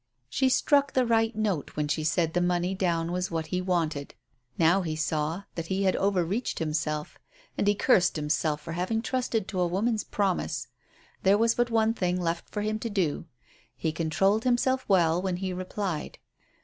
[0.29, 4.15] She struck the right note when she said the money down was what he wanted.
[4.57, 7.19] Now he saw that he had over reached himself,
[7.55, 10.69] and he cursed himself for having trusted to a woman's promise.
[11.21, 13.25] There was but one thing left for him to do.
[13.75, 16.17] He controlled himself well when he replied.